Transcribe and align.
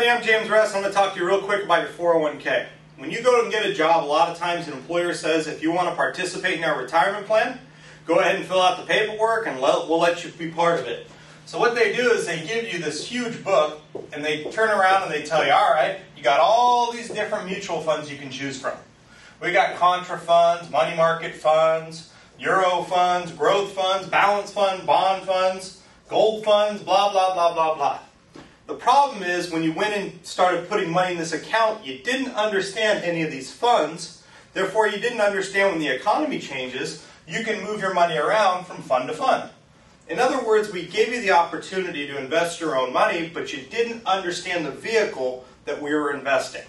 everybody, 0.00 0.18
I'm 0.18 0.26
James 0.26 0.48
Rest. 0.48 0.74
I'm 0.74 0.80
going 0.80 0.90
to 0.90 0.98
talk 0.98 1.12
to 1.12 1.20
you 1.20 1.26
real 1.26 1.42
quick 1.42 1.62
about 1.62 1.82
your 1.82 1.90
401k. 1.90 2.68
When 2.96 3.10
you 3.10 3.22
go 3.22 3.42
and 3.42 3.52
get 3.52 3.66
a 3.66 3.74
job, 3.74 4.02
a 4.02 4.06
lot 4.06 4.30
of 4.30 4.38
times 4.38 4.66
an 4.66 4.72
employer 4.72 5.12
says 5.12 5.46
if 5.46 5.62
you 5.62 5.72
want 5.72 5.90
to 5.90 5.94
participate 5.94 6.56
in 6.56 6.64
our 6.64 6.80
retirement 6.80 7.26
plan, 7.26 7.58
go 8.06 8.18
ahead 8.20 8.36
and 8.36 8.46
fill 8.46 8.62
out 8.62 8.78
the 8.78 8.86
paperwork 8.86 9.46
and 9.46 9.60
we'll 9.60 9.98
let 9.98 10.24
you 10.24 10.30
be 10.30 10.50
part 10.50 10.80
of 10.80 10.86
it. 10.86 11.06
So 11.44 11.58
what 11.58 11.74
they 11.74 11.94
do 11.94 12.12
is 12.12 12.24
they 12.24 12.46
give 12.46 12.72
you 12.72 12.78
this 12.78 13.06
huge 13.06 13.44
book 13.44 13.82
and 14.14 14.24
they 14.24 14.44
turn 14.44 14.70
around 14.70 15.02
and 15.02 15.12
they 15.12 15.22
tell 15.22 15.44
you, 15.44 15.52
all 15.52 15.70
right, 15.70 15.98
you 16.16 16.22
got 16.22 16.40
all 16.40 16.90
these 16.92 17.10
different 17.10 17.44
mutual 17.44 17.82
funds 17.82 18.10
you 18.10 18.16
can 18.16 18.30
choose 18.30 18.58
from. 18.58 18.78
We 19.42 19.52
got 19.52 19.76
contra 19.76 20.18
funds, 20.18 20.70
money 20.70 20.96
market 20.96 21.34
funds, 21.34 22.10
euro 22.38 22.84
funds, 22.84 23.32
growth 23.32 23.72
funds, 23.72 24.08
balance 24.08 24.50
fund, 24.50 24.86
bond 24.86 25.26
funds, 25.26 25.82
gold 26.08 26.42
funds, 26.42 26.82
blah, 26.82 27.12
blah, 27.12 27.34
blah, 27.34 27.52
blah, 27.52 27.74
blah. 27.74 27.98
The 28.70 28.76
problem 28.76 29.24
is 29.24 29.50
when 29.50 29.64
you 29.64 29.72
went 29.72 29.94
and 29.94 30.24
started 30.24 30.68
putting 30.68 30.92
money 30.92 31.10
in 31.10 31.18
this 31.18 31.32
account, 31.32 31.84
you 31.84 31.98
didn't 31.98 32.36
understand 32.36 33.02
any 33.02 33.22
of 33.22 33.30
these 33.32 33.50
funds. 33.50 34.22
Therefore, 34.54 34.86
you 34.86 35.00
didn't 35.00 35.20
understand 35.20 35.72
when 35.72 35.80
the 35.80 35.88
economy 35.88 36.38
changes, 36.38 37.04
you 37.26 37.42
can 37.42 37.64
move 37.64 37.80
your 37.80 37.92
money 37.92 38.16
around 38.16 38.66
from 38.66 38.76
fund 38.76 39.08
to 39.08 39.12
fund. 39.12 39.50
In 40.08 40.20
other 40.20 40.46
words, 40.46 40.70
we 40.70 40.86
gave 40.86 41.08
you 41.08 41.20
the 41.20 41.32
opportunity 41.32 42.06
to 42.06 42.16
invest 42.16 42.60
your 42.60 42.78
own 42.78 42.92
money, 42.92 43.28
but 43.34 43.52
you 43.52 43.60
didn't 43.62 44.06
understand 44.06 44.64
the 44.64 44.70
vehicle 44.70 45.44
that 45.64 45.82
we 45.82 45.92
were 45.92 46.12
investing. 46.12 46.62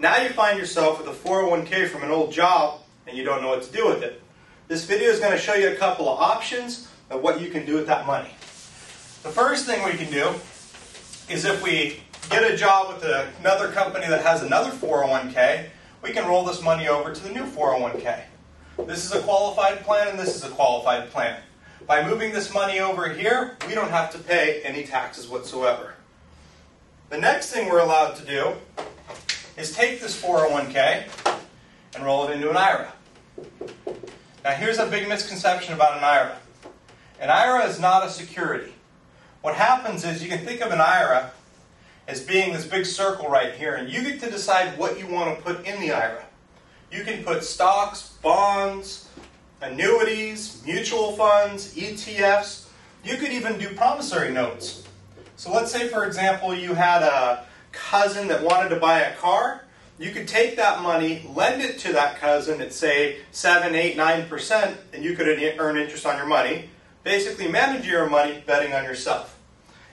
Now 0.00 0.20
you 0.20 0.30
find 0.30 0.58
yourself 0.58 0.98
with 0.98 1.06
a 1.06 1.28
401k 1.28 1.88
from 1.88 2.02
an 2.02 2.10
old 2.10 2.32
job 2.32 2.80
and 3.06 3.16
you 3.16 3.22
don't 3.22 3.42
know 3.42 3.48
what 3.50 3.62
to 3.62 3.72
do 3.72 3.86
with 3.86 4.02
it. 4.02 4.20
This 4.66 4.86
video 4.86 5.10
is 5.10 5.20
going 5.20 5.30
to 5.30 5.38
show 5.38 5.54
you 5.54 5.70
a 5.70 5.76
couple 5.76 6.08
of 6.08 6.18
options 6.18 6.88
of 7.10 7.22
what 7.22 7.40
you 7.40 7.48
can 7.48 7.64
do 7.64 7.76
with 7.76 7.86
that 7.86 8.08
money. 8.08 8.30
The 9.22 9.28
first 9.28 9.66
thing 9.66 9.84
we 9.84 9.92
can 9.92 10.10
do 10.10 10.34
is 11.28 11.44
if 11.44 11.62
we 11.62 12.00
get 12.30 12.50
a 12.50 12.56
job 12.56 12.94
with 12.94 13.04
another 13.40 13.68
company 13.68 14.06
that 14.06 14.24
has 14.24 14.42
another 14.42 14.70
401k, 14.70 15.66
we 16.02 16.12
can 16.12 16.26
roll 16.26 16.44
this 16.44 16.62
money 16.62 16.88
over 16.88 17.12
to 17.14 17.22
the 17.22 17.30
new 17.30 17.44
401k. 17.44 18.22
This 18.86 19.04
is 19.04 19.12
a 19.12 19.20
qualified 19.22 19.84
plan 19.84 20.08
and 20.08 20.18
this 20.18 20.34
is 20.34 20.44
a 20.44 20.48
qualified 20.48 21.10
plan. 21.10 21.40
By 21.86 22.06
moving 22.06 22.32
this 22.32 22.52
money 22.52 22.80
over 22.80 23.08
here, 23.08 23.56
we 23.66 23.74
don't 23.74 23.90
have 23.90 24.10
to 24.12 24.18
pay 24.18 24.62
any 24.62 24.84
taxes 24.84 25.28
whatsoever. 25.28 25.94
The 27.10 27.18
next 27.18 27.52
thing 27.52 27.68
we're 27.68 27.80
allowed 27.80 28.16
to 28.16 28.24
do 28.24 28.54
is 29.56 29.74
take 29.74 30.00
this 30.00 30.20
401k 30.20 31.04
and 31.94 32.04
roll 32.04 32.26
it 32.26 32.32
into 32.32 32.50
an 32.50 32.56
IRA. 32.56 32.92
Now 34.44 34.50
here's 34.52 34.78
a 34.78 34.86
big 34.86 35.08
misconception 35.08 35.74
about 35.74 35.98
an 35.98 36.04
IRA. 36.04 36.38
An 37.20 37.30
IRA 37.30 37.66
is 37.66 37.78
not 37.78 38.06
a 38.06 38.10
security. 38.10 38.72
What 39.42 39.56
happens 39.56 40.04
is 40.04 40.22
you 40.22 40.28
can 40.28 40.44
think 40.44 40.60
of 40.60 40.70
an 40.70 40.80
IRA 40.80 41.32
as 42.06 42.22
being 42.22 42.52
this 42.52 42.64
big 42.64 42.86
circle 42.86 43.28
right 43.28 43.52
here, 43.54 43.74
and 43.74 43.90
you 43.90 44.02
get 44.04 44.20
to 44.20 44.30
decide 44.30 44.78
what 44.78 45.00
you 45.00 45.08
want 45.08 45.36
to 45.36 45.42
put 45.42 45.66
in 45.66 45.80
the 45.80 45.90
IRA. 45.90 46.24
You 46.92 47.02
can 47.02 47.24
put 47.24 47.42
stocks, 47.42 48.10
bonds, 48.22 49.08
annuities, 49.60 50.62
mutual 50.64 51.12
funds, 51.16 51.74
ETFs. 51.74 52.68
You 53.04 53.16
could 53.16 53.32
even 53.32 53.58
do 53.58 53.74
promissory 53.74 54.32
notes. 54.32 54.86
So 55.36 55.52
let's 55.52 55.72
say, 55.72 55.88
for 55.88 56.04
example, 56.04 56.54
you 56.54 56.74
had 56.74 57.02
a 57.02 57.44
cousin 57.72 58.28
that 58.28 58.44
wanted 58.44 58.68
to 58.68 58.76
buy 58.76 59.00
a 59.00 59.16
car. 59.16 59.64
You 59.98 60.12
could 60.12 60.28
take 60.28 60.54
that 60.56 60.82
money, 60.82 61.28
lend 61.34 61.62
it 61.62 61.80
to 61.80 61.92
that 61.94 62.16
cousin 62.20 62.60
at, 62.60 62.72
say, 62.72 63.18
7, 63.32 63.74
8, 63.74 63.96
9%, 63.96 64.74
and 64.92 65.02
you 65.02 65.16
could 65.16 65.26
earn 65.58 65.76
interest 65.76 66.06
on 66.06 66.16
your 66.16 66.26
money. 66.26 66.68
Basically, 67.04 67.48
manage 67.48 67.86
your 67.86 68.08
money 68.08 68.42
betting 68.46 68.72
on 68.72 68.84
yourself. 68.84 69.38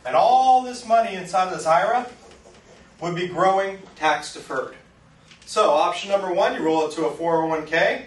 And 0.05 0.15
all 0.15 0.63
this 0.63 0.85
money 0.87 1.15
inside 1.15 1.53
this 1.53 1.65
IRA 1.65 2.07
would 3.01 3.15
be 3.15 3.27
growing 3.27 3.79
tax 3.95 4.33
deferred. 4.33 4.75
So 5.45 5.71
option 5.71 6.11
number 6.11 6.31
one, 6.31 6.55
you 6.55 6.61
roll 6.61 6.87
it 6.87 6.91
to 6.93 7.05
a 7.05 7.11
401k 7.11 8.05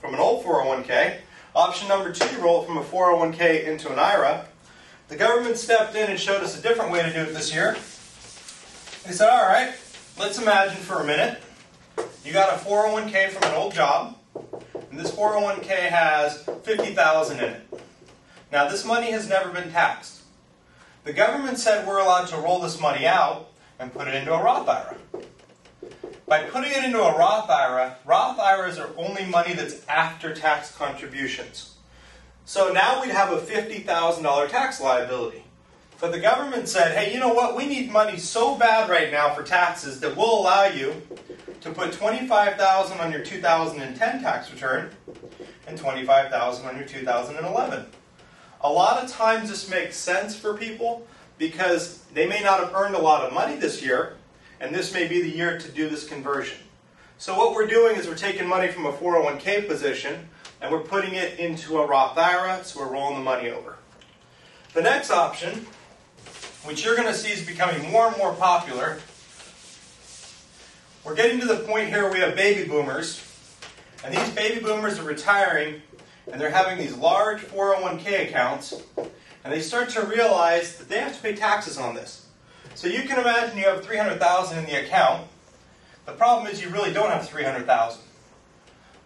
from 0.00 0.14
an 0.14 0.20
old 0.20 0.44
401k. 0.44 1.18
Option 1.54 1.88
number 1.88 2.12
two, 2.12 2.28
you 2.34 2.42
roll 2.42 2.62
it 2.62 2.66
from 2.66 2.78
a 2.78 2.82
401k 2.82 3.66
into 3.66 3.92
an 3.92 3.98
IRA. 3.98 4.46
The 5.08 5.16
government 5.16 5.56
stepped 5.56 5.94
in 5.94 6.10
and 6.10 6.18
showed 6.18 6.42
us 6.42 6.58
a 6.58 6.62
different 6.62 6.90
way 6.90 7.02
to 7.02 7.12
do 7.12 7.20
it 7.20 7.34
this 7.34 7.52
year. 7.52 7.74
They 9.04 9.12
said, 9.12 9.28
all 9.28 9.48
right, 9.48 9.74
let's 10.18 10.40
imagine 10.40 10.76
for 10.76 11.00
a 11.00 11.04
minute. 11.04 11.40
You 12.24 12.32
got 12.32 12.54
a 12.54 12.64
401k 12.64 13.30
from 13.30 13.50
an 13.50 13.56
old 13.56 13.74
job, 13.74 14.16
and 14.90 14.98
this 14.98 15.10
401k 15.10 15.88
has 15.88 16.42
50,000 16.62 17.38
in 17.38 17.44
it. 17.44 17.79
Now 18.52 18.68
this 18.68 18.84
money 18.84 19.12
has 19.12 19.28
never 19.28 19.50
been 19.50 19.70
taxed. 19.70 20.22
The 21.04 21.12
government 21.12 21.58
said 21.58 21.86
we're 21.86 22.00
allowed 22.00 22.26
to 22.28 22.36
roll 22.36 22.60
this 22.60 22.80
money 22.80 23.06
out 23.06 23.50
and 23.78 23.92
put 23.92 24.08
it 24.08 24.14
into 24.14 24.34
a 24.34 24.42
Roth 24.42 24.68
IRA. 24.68 24.96
By 26.26 26.44
putting 26.44 26.70
it 26.70 26.84
into 26.84 27.00
a 27.00 27.18
Roth 27.18 27.50
IRA, 27.50 27.96
Roth 28.04 28.38
IRAs 28.38 28.78
are 28.78 28.90
only 28.96 29.24
money 29.24 29.52
that's 29.52 29.84
after 29.88 30.34
tax 30.34 30.74
contributions. 30.76 31.76
So 32.44 32.72
now 32.72 33.00
we'd 33.00 33.10
have 33.10 33.32
a 33.32 33.40
$50,000 33.40 34.48
tax 34.48 34.80
liability. 34.80 35.44
But 36.00 36.12
the 36.12 36.20
government 36.20 36.68
said, 36.68 36.96
hey, 36.96 37.12
you 37.12 37.20
know 37.20 37.34
what? 37.34 37.56
We 37.56 37.66
need 37.66 37.90
money 37.90 38.16
so 38.16 38.56
bad 38.56 38.88
right 38.88 39.10
now 39.10 39.34
for 39.34 39.42
taxes 39.42 40.00
that 40.00 40.16
we'll 40.16 40.40
allow 40.40 40.64
you 40.64 41.02
to 41.60 41.70
put 41.70 41.92
25000 41.94 42.98
on 42.98 43.12
your 43.12 43.22
2010 43.22 44.22
tax 44.22 44.50
return 44.50 44.90
and 45.66 45.78
25000 45.78 46.66
on 46.66 46.76
your 46.76 46.86
2011. 46.86 47.86
A 48.62 48.70
lot 48.70 49.02
of 49.02 49.10
times 49.10 49.48
this 49.48 49.70
makes 49.70 49.96
sense 49.96 50.36
for 50.36 50.54
people 50.54 51.06
because 51.38 52.04
they 52.12 52.26
may 52.26 52.40
not 52.40 52.60
have 52.60 52.74
earned 52.74 52.94
a 52.94 53.00
lot 53.00 53.24
of 53.24 53.32
money 53.32 53.56
this 53.56 53.82
year, 53.82 54.16
and 54.60 54.74
this 54.74 54.92
may 54.92 55.08
be 55.08 55.22
the 55.22 55.30
year 55.30 55.58
to 55.58 55.68
do 55.70 55.88
this 55.88 56.06
conversion. 56.06 56.58
So 57.16 57.36
what 57.36 57.54
we're 57.54 57.66
doing 57.66 57.96
is 57.96 58.06
we're 58.06 58.14
taking 58.14 58.46
money 58.46 58.68
from 58.68 58.84
a 58.84 58.92
401k 58.92 59.66
position 59.66 60.28
and 60.60 60.70
we're 60.70 60.80
putting 60.80 61.14
it 61.14 61.38
into 61.38 61.78
a 61.78 61.86
Roth 61.86 62.18
IRA, 62.18 62.62
so 62.64 62.80
we're 62.80 62.92
rolling 62.92 63.16
the 63.16 63.22
money 63.22 63.48
over. 63.48 63.76
The 64.74 64.82
next 64.82 65.10
option, 65.10 65.66
which 66.64 66.84
you're 66.84 66.96
going 66.96 67.08
to 67.08 67.14
see 67.14 67.32
is 67.32 67.44
becoming 67.44 67.90
more 67.90 68.08
and 68.08 68.16
more 68.18 68.34
popular, 68.34 68.98
we're 71.02 71.14
getting 71.14 71.40
to 71.40 71.46
the 71.46 71.56
point 71.56 71.88
here 71.88 72.02
where 72.02 72.12
we 72.12 72.20
have 72.20 72.36
baby 72.36 72.68
boomers, 72.68 73.24
and 74.04 74.14
these 74.14 74.30
baby 74.34 74.60
boomers 74.60 74.98
are 74.98 75.04
retiring 75.04 75.80
and 76.32 76.40
they're 76.40 76.50
having 76.50 76.78
these 76.78 76.94
large 76.94 77.40
401k 77.40 78.28
accounts, 78.28 78.82
and 78.96 79.52
they 79.52 79.60
start 79.60 79.88
to 79.90 80.02
realize 80.02 80.76
that 80.76 80.88
they 80.88 80.98
have 80.98 81.14
to 81.16 81.22
pay 81.22 81.34
taxes 81.34 81.78
on 81.78 81.94
this. 81.94 82.26
So 82.74 82.86
you 82.86 83.02
can 83.02 83.18
imagine 83.18 83.58
you 83.58 83.64
have 83.64 83.84
300,000 83.84 84.58
in 84.58 84.64
the 84.64 84.84
account. 84.84 85.26
The 86.06 86.12
problem 86.12 86.46
is 86.46 86.62
you 86.62 86.70
really 86.70 86.92
don't 86.92 87.10
have 87.10 87.28
300,000. 87.28 88.00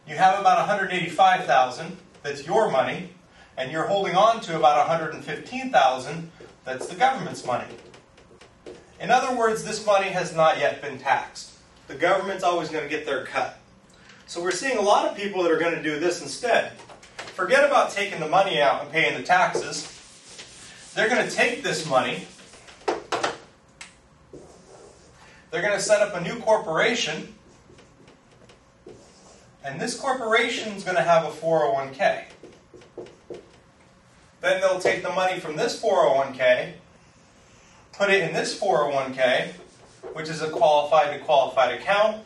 You 0.06 0.16
have 0.16 0.38
about 0.38 0.58
185,000 0.58 1.96
that's 2.22 2.46
your 2.46 2.70
money, 2.70 3.10
and 3.56 3.70
you're 3.72 3.86
holding 3.86 4.16
on 4.16 4.40
to 4.42 4.56
about 4.56 4.86
115,000 4.88 6.30
that's 6.64 6.86
the 6.86 6.94
government's 6.94 7.44
money. 7.44 7.68
In 9.00 9.10
other 9.10 9.36
words, 9.36 9.64
this 9.64 9.84
money 9.84 10.08
has 10.08 10.34
not 10.34 10.58
yet 10.58 10.80
been 10.80 10.98
taxed. 10.98 11.52
The 11.88 11.94
government's 11.94 12.44
always 12.44 12.70
going 12.70 12.84
to 12.84 12.88
get 12.88 13.04
their 13.04 13.24
cut. 13.24 13.58
So 14.26 14.42
we're 14.42 14.52
seeing 14.52 14.78
a 14.78 14.82
lot 14.82 15.06
of 15.06 15.16
people 15.16 15.42
that 15.42 15.52
are 15.52 15.58
going 15.58 15.74
to 15.74 15.82
do 15.82 15.98
this 15.98 16.22
instead 16.22 16.72
forget 17.34 17.64
about 17.64 17.90
taking 17.90 18.20
the 18.20 18.28
money 18.28 18.60
out 18.60 18.82
and 18.82 18.92
paying 18.92 19.18
the 19.18 19.24
taxes. 19.24 19.90
They're 20.94 21.08
going 21.08 21.28
to 21.28 21.34
take 21.34 21.64
this 21.64 21.88
money. 21.88 22.28
They're 25.50 25.62
going 25.62 25.74
to 25.74 25.80
set 25.80 26.00
up 26.00 26.14
a 26.14 26.20
new 26.20 26.38
corporation. 26.38 27.34
And 29.64 29.80
this 29.80 29.98
corporation 29.98 30.74
is 30.74 30.84
going 30.84 30.96
to 30.96 31.02
have 31.02 31.24
a 31.24 31.30
401k. 31.30 32.24
Then 34.40 34.60
they'll 34.60 34.78
take 34.78 35.02
the 35.02 35.10
money 35.10 35.40
from 35.40 35.56
this 35.56 35.82
401k, 35.82 36.74
put 37.92 38.10
it 38.10 38.22
in 38.22 38.32
this 38.32 38.60
401k, 38.60 39.54
which 40.12 40.28
is 40.28 40.40
a 40.40 40.50
qualified 40.50 41.18
to 41.18 41.24
qualified 41.24 41.80
account, 41.80 42.24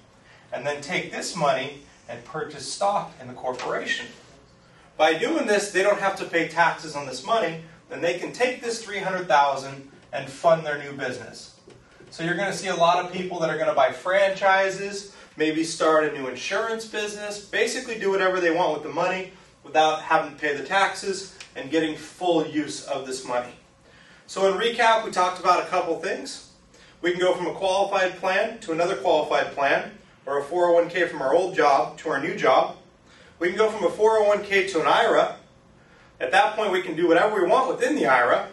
and 0.52 0.66
then 0.66 0.82
take 0.82 1.12
this 1.12 1.34
money 1.34 1.84
and 2.08 2.22
purchase 2.24 2.70
stock 2.70 3.12
in 3.20 3.28
the 3.28 3.34
corporation. 3.34 4.06
By 4.98 5.14
doing 5.14 5.46
this, 5.46 5.70
they 5.70 5.84
don't 5.84 6.00
have 6.00 6.16
to 6.16 6.24
pay 6.24 6.48
taxes 6.48 6.96
on 6.96 7.06
this 7.06 7.24
money, 7.24 7.62
then 7.88 8.00
they 8.00 8.18
can 8.18 8.32
take 8.32 8.60
this 8.60 8.84
300,000 8.84 9.88
and 10.12 10.28
fund 10.28 10.66
their 10.66 10.76
new 10.76 10.92
business. 10.92 11.54
So 12.10 12.24
you're 12.24 12.34
going 12.34 12.50
to 12.50 12.56
see 12.56 12.66
a 12.66 12.74
lot 12.74 13.04
of 13.04 13.12
people 13.12 13.38
that 13.38 13.48
are 13.48 13.54
going 13.54 13.68
to 13.68 13.76
buy 13.76 13.92
franchises, 13.92 15.14
maybe 15.36 15.62
start 15.62 16.02
a 16.04 16.12
new 16.12 16.26
insurance 16.26 16.84
business, 16.84 17.38
basically 17.44 17.96
do 17.96 18.10
whatever 18.10 18.40
they 18.40 18.50
want 18.50 18.74
with 18.74 18.82
the 18.82 18.88
money 18.88 19.32
without 19.62 20.02
having 20.02 20.32
to 20.32 20.36
pay 20.36 20.56
the 20.56 20.64
taxes 20.64 21.38
and 21.54 21.70
getting 21.70 21.96
full 21.96 22.44
use 22.44 22.84
of 22.86 23.06
this 23.06 23.24
money. 23.24 23.52
So 24.26 24.52
in 24.52 24.58
recap, 24.58 25.04
we 25.04 25.12
talked 25.12 25.38
about 25.38 25.62
a 25.62 25.66
couple 25.66 25.96
things. 26.00 26.50
We 27.02 27.12
can 27.12 27.20
go 27.20 27.34
from 27.34 27.46
a 27.46 27.54
qualified 27.54 28.18
plan 28.18 28.58
to 28.60 28.72
another 28.72 28.96
qualified 28.96 29.52
plan, 29.54 29.92
or 30.26 30.40
a 30.40 30.44
401k 30.44 31.08
from 31.08 31.22
our 31.22 31.34
old 31.34 31.54
job 31.54 31.96
to 31.98 32.10
our 32.10 32.20
new 32.20 32.34
job. 32.34 32.76
We 33.38 33.48
can 33.48 33.56
go 33.56 33.70
from 33.70 33.84
a 33.84 33.90
401k 33.90 34.70
to 34.72 34.80
an 34.80 34.86
IRA. 34.86 35.36
At 36.20 36.32
that 36.32 36.56
point, 36.56 36.72
we 36.72 36.82
can 36.82 36.96
do 36.96 37.06
whatever 37.06 37.40
we 37.40 37.48
want 37.48 37.68
within 37.68 37.94
the 37.94 38.06
IRA. 38.06 38.48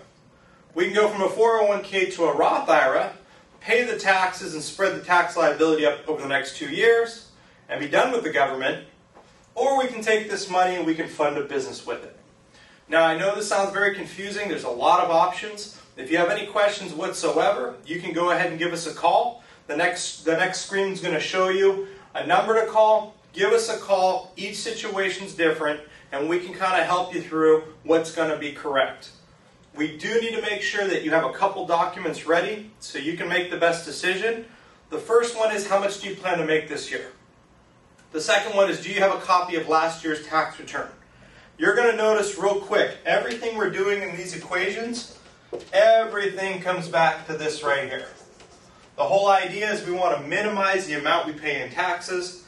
We 0.76 0.86
can 0.86 0.94
go 0.94 1.08
from 1.08 1.22
a 1.22 1.28
401k 1.28 2.14
to 2.16 2.26
a 2.26 2.36
Roth 2.36 2.70
IRA, 2.70 3.14
pay 3.62 3.84
the 3.84 3.98
taxes 3.98 4.54
and 4.54 4.62
spread 4.62 4.96
the 4.96 5.04
tax 5.04 5.36
liability 5.36 5.86
up 5.86 6.08
over 6.08 6.22
the 6.22 6.28
next 6.28 6.58
two 6.58 6.70
years 6.70 7.32
and 7.68 7.80
be 7.80 7.88
done 7.88 8.12
with 8.12 8.24
the 8.24 8.30
government, 8.30 8.86
or 9.56 9.80
we 9.80 9.88
can 9.88 10.02
take 10.02 10.30
this 10.30 10.50
money 10.50 10.76
and 10.76 10.86
we 10.86 10.94
can 10.94 11.08
fund 11.08 11.38
a 11.38 11.44
business 11.44 11.86
with 11.86 12.04
it. 12.04 12.16
Now, 12.88 13.04
I 13.04 13.18
know 13.18 13.34
this 13.34 13.50
sounds 13.50 13.72
very 13.72 13.96
confusing. 13.96 14.50
There's 14.50 14.66
a 14.66 14.70
lot 14.70 15.04
of 15.04 15.10
options. 15.10 15.82
If 15.98 16.12
you 16.12 16.18
have 16.18 16.30
any 16.30 16.46
questions 16.46 16.94
whatsoever, 16.94 17.76
you 17.88 18.00
can 18.00 18.14
go 18.14 18.30
ahead 18.30 18.52
and 18.52 18.60
give 18.60 18.74
us 18.74 18.86
a 18.86 18.94
call. 18.94 19.44
The 19.66 19.76
next, 19.76 20.26
the 20.26 20.38
next 20.38 20.66
screen 20.66 20.92
is 20.92 21.02
going 21.02 21.16
to 21.16 21.20
show 21.20 21.50
you 21.50 21.88
a 22.14 22.28
number 22.28 22.60
to 22.64 22.70
call. 22.70 23.16
Give 23.36 23.52
us 23.52 23.68
a 23.68 23.78
call. 23.78 24.32
Each 24.38 24.56
situation's 24.56 25.34
different, 25.34 25.82
and 26.14 26.30
we 26.30 26.40
can 26.40 26.54
kind 26.54 26.80
of 26.80 26.88
help 26.88 27.14
you 27.14 27.22
through 27.22 27.64
what's 27.84 28.16
going 28.16 28.32
to 28.32 28.38
be 28.38 28.54
correct. 28.54 29.10
We 29.76 29.98
do 29.98 30.22
need 30.22 30.34
to 30.36 30.42
make 30.42 30.62
sure 30.62 30.88
that 30.88 31.04
you 31.04 31.12
have 31.12 31.26
a 31.26 31.34
couple 31.34 31.68
documents 31.68 32.26
ready 32.26 32.72
so 32.80 32.98
you 32.98 33.18
can 33.18 33.28
make 33.28 33.52
the 33.52 33.58
best 33.58 33.84
decision. 33.84 34.46
The 34.90 34.98
first 34.98 35.38
one 35.38 35.54
is 35.54 35.68
how 35.68 35.82
much 35.82 36.00
do 36.00 36.08
you 36.08 36.16
plan 36.16 36.38
to 36.38 36.46
make 36.46 36.70
this 36.70 36.90
year? 36.90 37.12
The 38.14 38.22
second 38.22 38.56
one 38.56 38.70
is 38.70 38.82
do 38.82 38.90
you 38.90 39.02
have 39.02 39.14
a 39.14 39.20
copy 39.20 39.58
of 39.58 39.68
last 39.68 40.02
year's 40.02 40.26
tax 40.26 40.58
return? 40.58 40.88
You're 41.58 41.76
going 41.76 41.92
to 41.92 41.98
notice 41.98 42.38
real 42.38 42.62
quick, 42.62 43.00
everything 43.06 43.58
we're 43.58 43.70
doing 43.70 44.02
in 44.02 44.16
these 44.16 44.34
equations, 44.34 45.18
everything 45.74 46.62
comes 46.62 46.88
back 46.88 47.28
to 47.28 47.34
this 47.34 47.64
right 47.64 47.90
here. 47.90 48.08
The 48.96 49.04
whole 49.04 49.28
idea 49.28 49.70
is 49.74 49.86
we 49.86 49.92
want 49.92 50.18
to 50.18 50.26
minimize 50.26 50.88
the 50.88 50.94
amount 50.94 51.28
we 51.28 51.34
pay 51.34 51.62
in 51.62 51.70
taxes. 51.72 52.45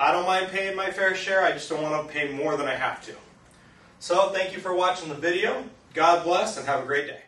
I 0.00 0.12
don't 0.12 0.24
mind 0.24 0.48
paying 0.48 0.74
my 0.74 0.90
fair 0.90 1.14
share, 1.14 1.44
I 1.44 1.52
just 1.52 1.68
don't 1.68 1.82
want 1.82 2.08
to 2.08 2.10
pay 2.10 2.32
more 2.32 2.56
than 2.56 2.66
I 2.66 2.74
have 2.74 3.04
to. 3.04 3.12
So 3.98 4.30
thank 4.30 4.54
you 4.54 4.58
for 4.58 4.74
watching 4.74 5.10
the 5.10 5.14
video. 5.14 5.62
God 5.92 6.24
bless 6.24 6.56
and 6.56 6.66
have 6.66 6.82
a 6.82 6.86
great 6.86 7.06
day. 7.06 7.20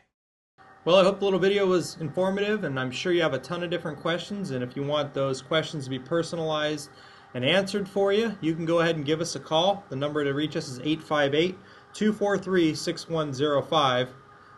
Well, 0.87 0.97
I 0.97 1.03
hope 1.03 1.19
the 1.19 1.27
little 1.27 1.39
video 1.39 1.67
was 1.67 1.99
informative, 2.01 2.65
and 2.65 2.81
I'm 2.81 2.91
sure 2.91 3.13
you 3.13 3.21
have 3.21 3.35
a 3.35 3.39
ton 3.39 3.63
of 3.63 3.69
different 3.69 4.01
questions. 4.01 4.53
And 4.53 4.65
if 4.65 4.75
you 4.75 4.83
want 4.85 5.13
those 5.13 5.43
questions 5.43 5.85
to 5.85 5.91
be 5.91 5.99
personalized 5.99 6.89
and 7.35 7.45
answered 7.45 7.87
for 7.87 8.11
you, 8.11 8.39
you 8.41 8.55
can 8.55 8.65
go 8.65 8.81
ahead 8.81 8.97
and 8.97 9.05
give 9.05 9.21
us 9.21 9.37
a 9.37 9.41
call. 9.41 9.85
The 9.91 9.97
number 9.97 10.25
to 10.25 10.33
reach 10.33 10.57
us 10.57 10.69
is 10.69 10.79
858 10.79 11.59
243 11.93 12.75
6105. 12.75 14.15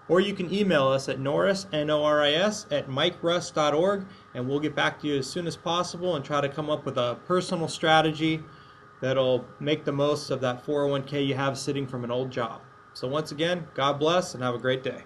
Or 0.09 0.21
you 0.21 0.35
can 0.35 0.53
email 0.53 0.89
us 0.89 1.09
at 1.09 1.19
norris, 1.19 1.67
N-O-R-I-S, 1.73 2.67
at 2.71 2.89
mikeruss.org, 2.89 4.07
and 4.35 4.49
we'll 4.49 4.61
get 4.61 4.75
back 4.75 5.01
to 5.01 5.09
you 5.09 5.19
as 5.19 5.27
soon 5.27 5.47
as 5.47 5.57
possible 5.57 6.15
and 6.15 6.25
try 6.25 6.41
to 6.41 6.49
come 6.49 6.69
up 6.69 6.85
with 6.85 6.99
a 6.99 7.19
personal 7.27 7.69
strategy 7.69 8.43
that'll 9.01 9.47
make 9.61 9.85
the 9.85 9.93
most 9.93 10.31
of 10.31 10.41
that 10.43 10.65
401k 10.65 11.27
you 11.27 11.35
have 11.35 11.57
sitting 11.59 11.87
from 11.87 12.05
an 12.05 12.11
old 12.11 12.31
job. 12.31 12.61
So 12.93 13.09
once 13.09 13.33
again, 13.33 13.67
God 13.75 13.99
bless 13.99 14.35
and 14.35 14.43
have 14.43 14.55
a 14.55 14.59
great 14.59 14.83
day. 14.83 15.05